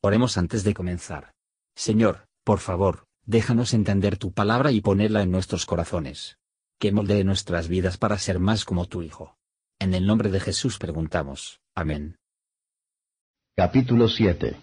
Oremos 0.00 0.38
antes 0.38 0.62
de 0.62 0.74
comenzar. 0.74 1.32
Señor, 1.74 2.28
por 2.44 2.60
favor, 2.60 3.06
déjanos 3.26 3.74
entender 3.74 4.16
tu 4.16 4.32
palabra 4.32 4.70
y 4.70 4.80
ponerla 4.80 5.22
en 5.22 5.32
nuestros 5.32 5.66
corazones. 5.66 6.38
Que 6.78 6.92
moldee 6.92 7.24
nuestras 7.24 7.66
vidas 7.66 7.98
para 7.98 8.16
ser 8.18 8.38
más 8.38 8.64
como 8.64 8.86
tu 8.86 9.02
Hijo. 9.02 9.36
En 9.80 9.94
el 9.94 10.06
nombre 10.06 10.30
de 10.30 10.38
Jesús 10.38 10.78
preguntamos. 10.78 11.60
Amén. 11.74 12.16
Capítulo 13.56 14.08
7 14.08 14.56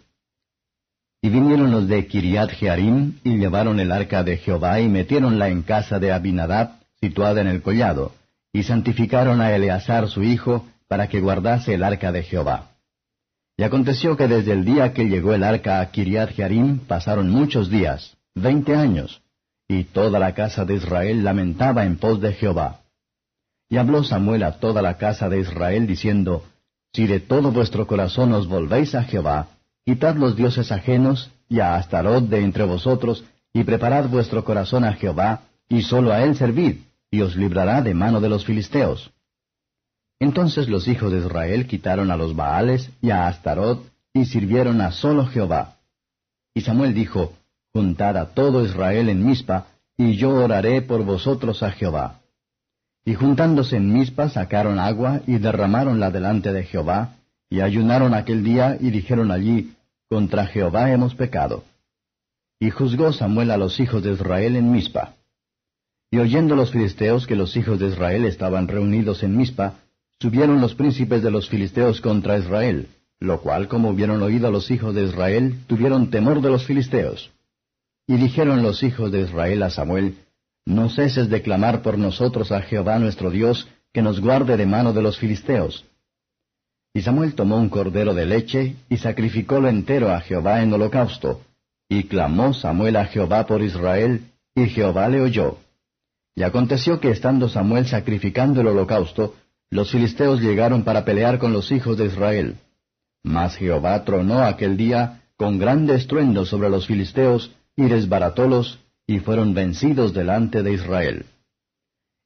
Y 1.22 1.30
vinieron 1.30 1.70
los 1.70 1.90
de 1.90 2.08
Kiriat 2.08 2.52
Jearim, 2.52 3.20
y 3.26 3.38
llevaron 3.38 3.82
el 3.82 3.92
arca 3.92 4.24
de 4.24 4.38
Jehová, 4.38 4.80
y 4.80 4.88
metiéronla 4.88 5.50
en 5.50 5.64
casa 5.64 6.00
de 6.00 6.14
Abinadab, 6.14 6.80
situada 7.02 7.42
en 7.42 7.48
el 7.48 7.62
collado, 7.62 8.14
y 8.54 8.64
santificaron 8.64 9.42
a 9.42 9.54
Eleazar 9.54 10.08
su 10.08 10.24
hijo, 10.24 10.66
para 10.88 11.10
que 11.10 11.20
guardase 11.20 11.74
el 11.74 11.84
arca 11.84 12.14
de 12.14 12.24
Jehová. 12.24 12.75
Y 13.58 13.64
aconteció 13.64 14.18
que 14.18 14.28
desde 14.28 14.52
el 14.52 14.66
día 14.66 14.94
que 14.94 15.06
llegó 15.06 15.34
el 15.34 15.44
arca 15.44 15.80
a 15.80 15.90
Kiriat 15.92 16.32
Jearim 16.32 16.80
pasaron 16.80 17.30
muchos 17.30 17.70
días, 17.70 18.18
veinte 18.34 18.76
años, 18.76 19.22
y 19.68 19.86
toda 19.86 20.20
la 20.20 20.34
casa 20.34 20.66
de 20.66 20.76
Israel 20.76 21.24
lamentaba 21.24 21.86
en 21.86 21.98
pos 21.98 22.20
de 22.20 22.34
Jehová. 22.34 22.82
Y 23.70 23.78
habló 23.78 24.04
Samuel 24.04 24.44
a 24.44 24.60
toda 24.60 24.82
la 24.82 24.98
casa 24.98 25.30
de 25.30 25.40
Israel 25.40 25.88
diciendo, 25.88 26.44
Si 26.94 27.08
de 27.08 27.20
todo 27.20 27.52
vuestro 27.52 27.88
corazón 27.88 28.34
os 28.34 28.48
volvéis 28.48 28.94
a 28.94 29.04
Jehová, 29.04 29.48
quitad 29.86 30.16
los 30.16 30.36
dioses 30.36 30.72
ajenos 30.72 31.32
y 31.48 31.62
a 31.62 31.76
Astarot 31.76 32.28
de 32.28 32.42
entre 32.42 32.66
vosotros, 32.66 33.24
y 33.54 33.64
preparad 33.64 34.10
vuestro 34.10 34.44
corazón 34.44 34.84
a 34.84 34.94
Jehová, 34.94 35.44
y 35.70 35.82
sólo 35.82 36.12
a 36.12 36.24
él 36.24 36.36
servid, 36.36 36.78
y 37.10 37.22
os 37.22 37.36
librará 37.38 37.82
de 37.82 37.94
mano 37.94 38.20
de 38.20 38.30
los 38.30 38.44
filisteos. 38.44 39.12
Entonces 40.20 40.70
los 40.70 40.88
hijos 40.88 41.12
de 41.12 41.20
Israel 41.20 41.68
quitaron 41.68 42.12
a 42.12 42.18
los 42.18 42.36
Baales 42.36 42.90
y 43.02 43.12
a 43.12 43.28
Astarot, 43.28 43.84
y 44.14 44.26
sirvieron 44.26 44.80
a 44.80 44.92
solo 44.92 45.26
Jehová. 45.26 45.76
Y 46.54 46.62
Samuel 46.62 46.94
dijo, 46.94 47.34
Juntad 47.74 48.16
a 48.18 48.28
todo 48.34 48.64
Israel 48.64 49.10
en 49.10 49.26
Mizpa, 49.26 49.68
y 49.98 50.16
yo 50.16 50.30
oraré 50.30 50.82
por 50.82 51.04
vosotros 51.04 51.62
a 51.64 51.72
Jehová. 51.72 52.22
Y 53.04 53.14
juntándose 53.14 53.76
en 53.76 53.92
Mizpa 53.92 54.30
sacaron 54.30 54.80
agua 54.80 55.22
y 55.28 55.38
derramaronla 55.38 56.12
delante 56.12 56.54
de 56.54 56.64
Jehová, 56.64 57.16
y 57.50 57.60
ayunaron 57.60 58.14
aquel 58.14 58.44
día 58.44 58.78
y 58.80 58.90
dijeron 58.92 59.32
allí, 59.32 59.74
Contra 60.10 60.48
Jehová 60.48 60.92
hemos 60.92 61.16
pecado. 61.16 61.64
Y 62.60 62.70
juzgó 62.70 63.12
Samuel 63.12 63.52
a 63.52 63.58
los 63.58 63.80
hijos 63.80 64.04
de 64.04 64.14
Israel 64.14 64.56
en 64.56 64.72
Mizpa. 64.72 65.16
Y 66.10 66.20
oyendo 66.20 66.56
los 66.56 66.72
filisteos 66.72 67.28
que 67.28 67.36
los 67.36 67.58
hijos 67.58 67.80
de 67.80 67.88
Israel 67.88 68.26
estaban 68.26 68.68
reunidos 68.68 69.24
en 69.24 69.36
Mizpa, 69.36 69.74
subieron 70.20 70.62
los 70.62 70.76
príncipes 70.76 71.22
de 71.22 71.32
los 71.32 71.50
filisteos 71.50 72.02
contra 72.02 72.38
Israel, 72.38 72.88
lo 73.20 73.42
cual, 73.42 73.68
como 73.68 73.90
hubieron 73.90 74.22
oído 74.22 74.52
los 74.52 74.72
hijos 74.72 74.94
de 74.96 75.04
Israel, 75.04 75.60
tuvieron 75.68 76.10
temor 76.10 76.42
de 76.42 76.50
los 76.50 76.66
filisteos. 76.66 77.32
Y 78.08 78.18
dijeron 78.18 78.62
los 78.62 78.84
hijos 78.84 79.12
de 79.12 79.22
Israel 79.22 79.64
a 79.64 79.70
Samuel, 79.70 80.18
No 80.66 80.90
ceses 80.90 81.30
de 81.30 81.42
clamar 81.42 81.82
por 81.82 81.98
nosotros 81.98 82.52
a 82.52 82.62
Jehová 82.62 83.00
nuestro 83.00 83.30
Dios, 83.30 83.68
que 83.94 84.02
nos 84.02 84.20
guarde 84.20 84.58
de 84.58 84.66
mano 84.66 84.94
de 84.94 85.02
los 85.02 85.18
filisteos. 85.18 85.86
Y 86.94 87.02
Samuel 87.02 87.34
tomó 87.34 87.58
un 87.58 87.70
cordero 87.70 88.14
de 88.14 88.26
leche, 88.26 88.76
y 88.90 88.98
sacrificólo 88.98 89.68
entero 89.68 90.12
a 90.12 90.22
Jehová 90.22 90.62
en 90.62 90.72
holocausto. 90.74 91.42
Y 91.90 92.04
clamó 92.04 92.54
Samuel 92.54 92.96
a 92.96 93.06
Jehová 93.06 93.46
por 93.46 93.62
Israel, 93.62 94.22
y 94.56 94.68
Jehová 94.68 95.10
le 95.10 95.22
oyó. 95.22 95.58
Y 96.36 96.44
aconteció 96.44 97.00
que 97.00 97.12
estando 97.12 97.50
Samuel 97.50 97.86
sacrificando 97.86 98.62
el 98.62 98.68
holocausto, 98.68 99.36
los 99.70 99.92
filisteos 99.92 100.42
llegaron 100.42 100.84
para 100.84 101.06
pelear 101.06 101.40
con 101.40 101.54
los 101.54 101.72
hijos 101.72 101.98
de 101.98 102.06
Israel. 102.06 102.58
Mas 103.24 103.56
Jehová 103.56 104.04
tronó 104.04 104.44
aquel 104.44 104.78
día 104.78 105.24
con 105.38 105.58
grande 105.58 105.96
estruendo 105.96 106.46
sobre 106.46 106.70
los 106.70 106.88
filisteos, 106.88 107.52
y 107.76 107.84
desbaratólos, 107.88 108.80
y 109.06 109.20
fueron 109.20 109.54
vencidos 109.54 110.14
delante 110.14 110.64
de 110.64 110.74
Israel. 110.74 111.26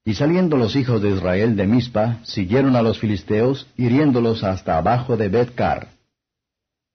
Y 0.05 0.13
saliendo 0.13 0.57
los 0.57 0.75
hijos 0.75 1.01
de 1.01 1.09
Israel 1.11 1.55
de 1.55 1.67
Mizpa, 1.67 2.19
siguieron 2.23 2.75
a 2.75 2.81
los 2.81 2.99
filisteos, 2.99 3.67
hiriéndolos 3.77 4.43
hasta 4.43 4.77
abajo 4.77 5.17
de 5.17 5.29
Bet-car. 5.29 5.89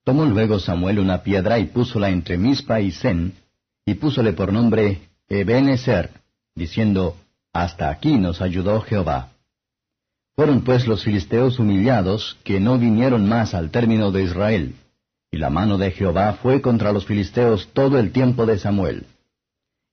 Tomó 0.03 0.25
luego 0.25 0.59
Samuel 0.59 0.99
una 0.99 1.23
piedra 1.23 1.59
y 1.59 1.65
púsola 1.65 2.09
entre 2.09 2.37
Mizpa 2.37 2.79
y 2.79 2.91
Sen, 2.91 3.33
y 3.85 3.95
púsole 3.95 4.33
por 4.33 4.53
nombre 4.53 5.09
Ebenezer, 5.27 6.11
diciendo, 6.55 7.17
Hasta 7.53 7.89
aquí 7.89 8.17
nos 8.17 8.41
ayudó 8.41 8.81
Jehová. 8.81 9.34
Fueron 10.35 10.61
pues 10.61 10.85
los 10.87 11.03
filisteos 11.03 11.59
humillados, 11.59 12.37
que 12.43 12.59
no 12.59 12.77
vinieron 12.77 13.27
más 13.27 13.53
al 13.53 13.71
término 13.71 14.11
de 14.11 14.23
Israel. 14.23 14.75
Y 15.31 15.37
la 15.37 15.49
mano 15.49 15.77
de 15.77 15.91
Jehová 15.91 16.33
fue 16.41 16.61
contra 16.61 16.91
los 16.91 17.05
filisteos 17.05 17.69
todo 17.73 17.97
el 17.97 18.11
tiempo 18.11 18.45
de 18.45 18.57
Samuel. 18.57 19.05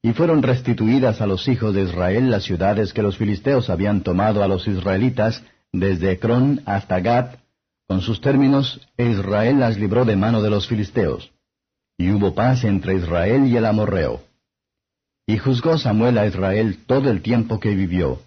Y 0.03 0.13
fueron 0.13 0.43
restituidas 0.43 1.21
a 1.21 1.27
los 1.27 1.47
hijos 1.47 1.75
de 1.75 1.83
Israel 1.83 2.31
las 2.31 2.43
ciudades 2.43 2.93
que 2.93 3.03
los 3.03 3.17
filisteos 3.17 3.71
habían 3.71 4.03
tomado 4.03 4.43
a 4.43 4.49
los 4.49 4.67
israelitas, 4.67 5.43
desde 5.73 6.11
Ecrón 6.11 6.61
hasta 6.67 6.99
Gat, 7.01 7.37
con 7.93 8.01
sus 8.01 8.21
términos, 8.21 8.81
Israel 8.97 9.61
las 9.61 9.77
libró 9.77 10.07
de 10.07 10.17
mano 10.17 10.41
de 10.41 10.49
los 10.49 10.67
filisteos. 10.67 11.31
Y 11.99 12.11
hubo 12.11 12.35
paz 12.35 12.65
entre 12.65 12.95
Israel 12.95 13.47
y 13.47 13.57
el 13.57 13.67
amorreo. 13.67 14.23
Y 15.27 15.37
juzgó 15.39 15.77
Samuel 15.77 16.19
a 16.19 16.27
Israel 16.27 16.79
todo 16.87 17.11
el 17.11 17.21
tiempo 17.21 17.61
que 17.61 17.75
vivió. 17.75 18.21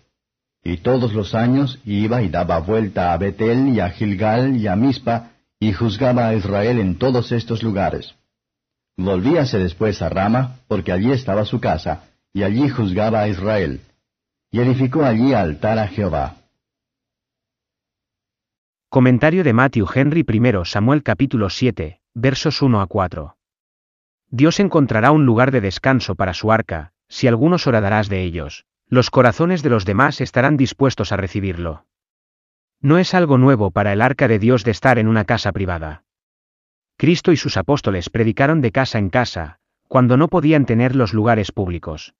Y 0.67 0.77
todos 0.77 1.13
los 1.13 1.35
años 1.35 1.79
iba 1.85 2.23
y 2.23 2.29
daba 2.29 2.57
vuelta 2.57 3.13
a 3.13 3.17
Betel 3.17 3.69
y 3.69 3.79
a 3.79 3.91
Gilgal 3.91 4.57
y 4.57 4.65
a 4.65 4.75
Mispa, 4.75 5.29
y 5.59 5.73
juzgaba 5.73 6.27
a 6.27 6.33
Israel 6.33 6.79
en 6.79 6.97
todos 6.97 7.31
estos 7.31 7.61
lugares. 7.61 8.15
Volvíase 8.97 9.59
después 9.59 10.01
a 10.01 10.09
Rama, 10.09 10.55
porque 10.67 10.91
allí 10.91 11.11
estaba 11.11 11.45
su 11.45 11.59
casa, 11.59 12.05
y 12.33 12.41
allí 12.41 12.67
juzgaba 12.67 13.19
a 13.21 13.27
Israel. 13.27 13.81
Y 14.49 14.59
edificó 14.59 15.05
allí 15.05 15.33
altar 15.33 15.77
a 15.77 15.87
Jehová. 15.87 16.37
Comentario 18.89 19.43
de 19.43 19.53
Matthew 19.53 19.87
Henry 19.93 20.25
I 20.27 20.65
Samuel 20.65 21.03
capítulo 21.03 21.51
7, 21.51 21.99
versos 22.15 22.63
1 22.63 22.81
a 22.81 22.87
4. 22.87 23.37
Dios 24.31 24.59
encontrará 24.59 25.11
un 25.11 25.27
lugar 25.27 25.51
de 25.51 25.61
descanso 25.61 26.15
para 26.15 26.33
su 26.33 26.51
arca, 26.51 26.93
si 27.07 27.27
algunos 27.27 27.67
oradarás 27.67 28.09
de 28.09 28.23
ellos, 28.23 28.65
los 28.90 29.09
corazones 29.09 29.63
de 29.63 29.69
los 29.69 29.85
demás 29.85 30.22
estarán 30.22 30.57
dispuestos 30.57 31.12
a 31.12 31.18
recibirlo. 31.18 31.85
No 32.81 32.97
es 32.97 33.13
algo 33.13 33.38
nuevo 33.38 33.72
para 33.72 33.94
el 33.94 34.01
arca 34.01 34.28
de 34.28 34.40
Dios 34.40 34.63
de 34.63 34.72
estar 34.72 35.00
en 35.00 35.07
una 35.07 35.25
casa 35.25 35.51
privada. 35.51 36.03
Cristo 36.97 37.31
y 37.31 37.38
sus 37.38 37.57
apóstoles 37.57 38.09
predicaron 38.09 38.62
de 38.62 38.72
casa 38.72 39.00
en 39.00 39.09
casa, 39.09 39.59
cuando 39.88 40.18
no 40.18 40.28
podían 40.28 40.66
tener 40.66 40.96
los 40.96 41.13
lugares 41.13 41.51
públicos. 41.51 42.13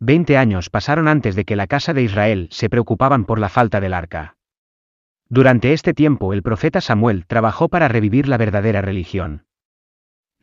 Veinte 0.00 0.36
años 0.36 0.70
pasaron 0.70 1.08
antes 1.08 1.34
de 1.34 1.44
que 1.44 1.56
la 1.56 1.66
casa 1.66 1.94
de 1.94 2.02
Israel 2.02 2.48
se 2.50 2.68
preocupaban 2.68 3.24
por 3.24 3.38
la 3.38 3.48
falta 3.48 3.80
del 3.80 3.94
arca. 3.94 4.36
Durante 5.28 5.72
este 5.72 5.92
tiempo 5.92 6.32
el 6.32 6.42
profeta 6.42 6.80
Samuel 6.80 7.26
trabajó 7.26 7.68
para 7.68 7.88
revivir 7.88 8.28
la 8.28 8.36
verdadera 8.36 8.80
religión. 8.80 9.47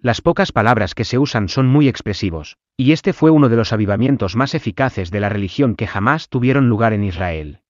Las 0.01 0.21
pocas 0.21 0.51
palabras 0.51 0.93
que 0.93 1.05
se 1.05 1.17
usan 1.17 1.49
son 1.49 1.67
muy 1.67 1.87
expresivos, 1.87 2.57
y 2.77 2.91
este 2.91 3.13
fue 3.13 3.31
uno 3.31 3.49
de 3.49 3.55
los 3.55 3.73
avivamientos 3.73 4.35
más 4.35 4.53
eficaces 4.53 5.11
de 5.11 5.19
la 5.19 5.29
religión 5.29 5.75
que 5.75 5.87
jamás 5.87 6.29
tuvieron 6.29 6.69
lugar 6.69 6.93
en 6.93 7.03
Israel. 7.03 7.61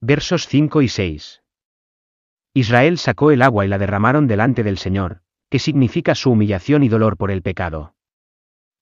Versos 0.00 0.46
5 0.46 0.82
y 0.82 0.88
6. 0.88 1.42
Israel 2.54 2.98
sacó 2.98 3.30
el 3.30 3.42
agua 3.42 3.64
y 3.64 3.68
la 3.68 3.78
derramaron 3.78 4.26
delante 4.26 4.62
del 4.62 4.78
Señor, 4.78 5.22
que 5.50 5.58
significa 5.58 6.14
su 6.14 6.30
humillación 6.30 6.82
y 6.82 6.88
dolor 6.88 7.16
por 7.16 7.30
el 7.30 7.42
pecado. 7.42 7.94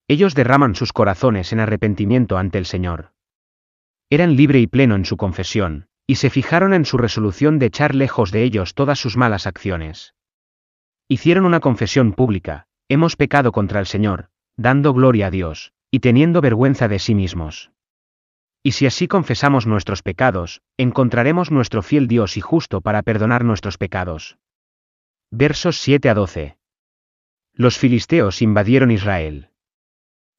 Ellos 0.07 0.33
derraman 0.33 0.75
sus 0.75 0.91
corazones 0.91 1.53
en 1.53 1.59
arrepentimiento 1.59 2.37
ante 2.37 2.57
el 2.57 2.65
Señor. 2.65 3.11
Eran 4.09 4.35
libre 4.35 4.59
y 4.59 4.65
pleno 4.65 4.95
en 4.95 5.05
su 5.05 5.17
confesión, 5.17 5.87
y 6.07 6.15
se 6.15 6.31
fijaron 6.31 6.73
en 6.73 6.85
su 6.85 6.97
resolución 6.97 7.59
de 7.59 7.67
echar 7.67 7.93
lejos 7.93 8.31
de 8.31 8.43
ellos 8.43 8.73
todas 8.73 8.97
sus 8.97 9.17
malas 9.17 9.45
acciones. 9.45 10.15
Hicieron 11.11 11.45
una 11.45 11.59
confesión 11.59 12.13
pública, 12.13 12.67
hemos 12.87 13.15
pecado 13.15 13.51
contra 13.51 13.79
el 13.79 13.87
Señor, 13.87 14.29
dando 14.57 14.93
gloria 14.93 15.25
a 15.27 15.31
Dios, 15.31 15.73
y 15.89 16.01
teniendo 16.01 16.39
vergüenza 16.39 16.87
de 16.87 16.99
sí 16.99 17.15
mismos. 17.15 17.71
Y 18.61 18.73
si 18.73 18.85
así 18.85 19.07
confesamos 19.07 19.65
nuestros 19.65 20.03
pecados, 20.03 20.61
encontraremos 20.77 21.49
nuestro 21.49 21.81
fiel 21.81 22.07
Dios 22.07 22.37
y 22.37 22.41
justo 22.41 22.81
para 22.81 23.01
perdonar 23.01 23.43
nuestros 23.43 23.79
pecados. 23.79 24.37
Versos 25.31 25.79
7 25.79 26.09
a 26.09 26.13
12. 26.13 26.57
Los 27.53 27.79
filisteos 27.79 28.43
invadieron 28.43 28.91
Israel. 28.91 29.49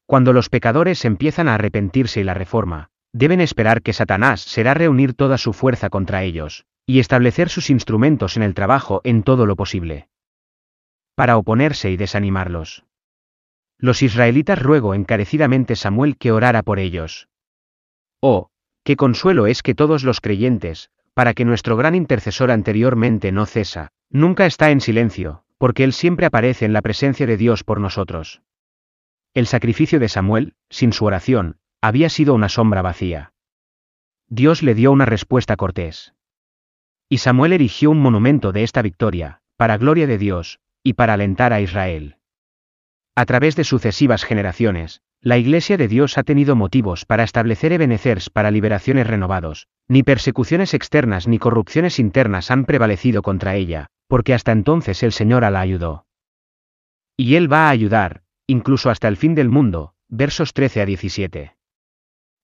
Cuando 0.05 0.31
los 0.31 0.47
pecadores 0.47 1.03
empiezan 1.03 1.49
a 1.49 1.55
arrepentirse 1.55 2.21
y 2.21 2.23
la 2.23 2.33
reforma, 2.33 2.91
deben 3.11 3.41
esperar 3.41 3.81
que 3.81 3.91
Satanás 3.91 4.39
será 4.39 4.73
reunir 4.73 5.15
toda 5.15 5.37
su 5.37 5.51
fuerza 5.51 5.89
contra 5.89 6.23
ellos, 6.23 6.65
y 6.85 6.99
establecer 6.99 7.49
sus 7.49 7.69
instrumentos 7.69 8.37
en 8.37 8.43
el 8.43 8.53
trabajo 8.53 9.01
en 9.03 9.23
todo 9.23 9.45
lo 9.45 9.57
posible 9.57 10.07
para 11.21 11.37
oponerse 11.37 11.91
y 11.91 11.97
desanimarlos. 11.97 12.83
Los 13.77 14.01
israelitas 14.01 14.59
ruego 14.59 14.95
encarecidamente 14.95 15.75
Samuel 15.75 16.17
que 16.17 16.31
orara 16.31 16.63
por 16.63 16.79
ellos. 16.79 17.29
Oh, 18.19 18.49
qué 18.83 18.95
consuelo 18.95 19.45
es 19.45 19.61
que 19.61 19.75
todos 19.75 20.03
los 20.03 20.19
creyentes, 20.19 20.89
para 21.13 21.35
que 21.35 21.45
nuestro 21.45 21.77
gran 21.77 21.93
intercesor 21.93 22.49
anteriormente 22.49 23.31
no 23.31 23.45
cesa, 23.45 23.89
nunca 24.09 24.47
está 24.47 24.71
en 24.71 24.81
silencio, 24.81 25.43
porque 25.59 25.83
Él 25.83 25.93
siempre 25.93 26.25
aparece 26.25 26.65
en 26.65 26.73
la 26.73 26.81
presencia 26.81 27.27
de 27.27 27.37
Dios 27.37 27.63
por 27.63 27.79
nosotros. 27.79 28.41
El 29.35 29.45
sacrificio 29.45 29.99
de 29.99 30.09
Samuel, 30.09 30.55
sin 30.71 30.91
su 30.91 31.05
oración, 31.05 31.57
había 31.81 32.09
sido 32.09 32.33
una 32.33 32.49
sombra 32.49 32.81
vacía. 32.81 33.31
Dios 34.27 34.63
le 34.63 34.73
dio 34.73 34.91
una 34.91 35.05
respuesta 35.05 35.55
cortés. 35.55 36.15
Y 37.09 37.19
Samuel 37.19 37.53
erigió 37.53 37.91
un 37.91 37.99
monumento 37.99 38.51
de 38.51 38.63
esta 38.63 38.81
victoria, 38.81 39.43
para 39.55 39.77
gloria 39.77 40.07
de 40.07 40.17
Dios, 40.17 40.59
y 40.83 40.93
para 40.93 41.13
alentar 41.13 41.53
a 41.53 41.61
Israel. 41.61 42.17
A 43.15 43.25
través 43.25 43.55
de 43.55 43.63
sucesivas 43.63 44.23
generaciones, 44.23 45.01
la 45.21 45.37
Iglesia 45.37 45.77
de 45.77 45.87
Dios 45.87 46.17
ha 46.17 46.23
tenido 46.23 46.55
motivos 46.55 47.05
para 47.05 47.23
establecer 47.23 47.73
ebenecers 47.73 48.29
para 48.29 48.49
liberaciones 48.49 49.05
renovados, 49.05 49.67
ni 49.87 50.01
persecuciones 50.01 50.73
externas 50.73 51.27
ni 51.27 51.37
corrupciones 51.37 51.99
internas 51.99 52.49
han 52.49 52.65
prevalecido 52.65 53.21
contra 53.21 53.55
ella, 53.55 53.87
porque 54.07 54.33
hasta 54.33 54.51
entonces 54.51 55.03
el 55.03 55.11
Señor 55.11 55.43
la 55.43 55.59
ayudó. 55.59 56.05
Y 57.17 57.35
Él 57.35 57.51
va 57.51 57.67
a 57.67 57.69
ayudar, 57.69 58.23
incluso 58.47 58.89
hasta 58.89 59.07
el 59.07 59.17
fin 59.17 59.35
del 59.35 59.49
mundo, 59.49 59.93
versos 60.09 60.53
13 60.53 60.81
a 60.81 60.85
17. 60.85 61.55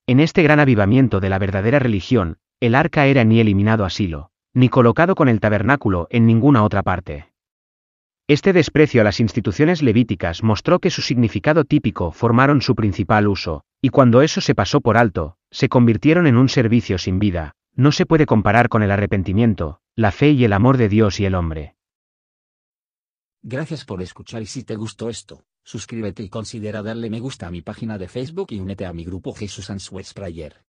En 0.05 0.19
este 0.19 0.43
gran 0.43 0.59
avivamiento 0.59 1.19
de 1.19 1.29
la 1.29 1.39
verdadera 1.39 1.79
religión, 1.79 2.37
el 2.59 2.75
arca 2.75 3.07
era 3.07 3.23
ni 3.23 3.39
eliminado 3.39 3.85
a 3.85 3.89
Silo, 3.89 4.31
ni 4.53 4.69
colocado 4.69 5.15
con 5.15 5.29
el 5.29 5.39
tabernáculo 5.39 6.07
en 6.11 6.27
ninguna 6.27 6.63
otra 6.63 6.83
parte. 6.83 7.31
Este 8.29 8.51
desprecio 8.51 8.99
a 8.99 9.03
las 9.05 9.21
instituciones 9.21 9.81
levíticas 9.81 10.43
mostró 10.43 10.79
que 10.79 10.89
su 10.89 11.01
significado 11.01 11.63
típico 11.63 12.11
formaron 12.11 12.59
su 12.59 12.75
principal 12.75 13.25
uso, 13.25 13.63
y 13.81 13.87
cuando 13.87 14.21
eso 14.21 14.41
se 14.41 14.53
pasó 14.53 14.81
por 14.81 14.97
alto, 14.97 15.37
se 15.49 15.69
convirtieron 15.69 16.27
en 16.27 16.35
un 16.35 16.49
servicio 16.49 16.97
sin 16.97 17.19
vida, 17.19 17.53
no 17.73 17.93
se 17.93 18.05
puede 18.05 18.25
comparar 18.25 18.67
con 18.67 18.83
el 18.83 18.91
arrepentimiento, 18.91 19.79
la 19.95 20.11
fe 20.11 20.31
y 20.31 20.43
el 20.43 20.51
amor 20.51 20.75
de 20.75 20.89
Dios 20.89 21.21
y 21.21 21.25
el 21.25 21.35
hombre. 21.35 21.77
Gracias 23.43 23.85
por 23.85 24.01
escuchar 24.01 24.41
y 24.41 24.45
si 24.45 24.65
te 24.65 24.75
gustó 24.75 25.07
esto, 25.07 25.45
suscríbete 25.63 26.21
y 26.21 26.27
considera 26.27 26.81
darle 26.81 27.09
me 27.09 27.21
gusta 27.21 27.47
a 27.47 27.51
mi 27.51 27.61
página 27.61 27.97
de 27.97 28.09
Facebook 28.09 28.47
y 28.49 28.59
únete 28.59 28.85
a 28.85 28.91
mi 28.91 29.05
grupo 29.05 29.31
Jesús 29.31 29.69
Answers 29.69 30.13
Prayer. 30.13 30.66